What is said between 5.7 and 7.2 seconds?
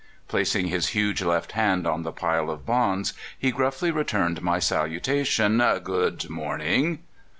"Good morning."